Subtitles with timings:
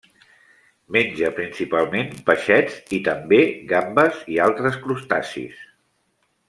[0.95, 3.41] Menja principalment peixets i, també,
[3.75, 5.65] gambes i altres crustacis.